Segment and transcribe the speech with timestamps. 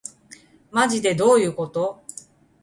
[0.71, 2.01] まじでどういうこと